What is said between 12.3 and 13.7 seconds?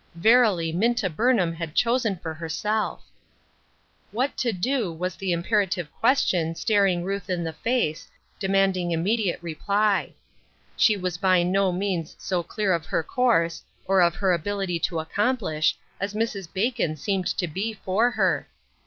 clear of her course,